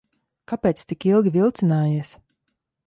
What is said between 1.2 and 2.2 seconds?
vilcinājies?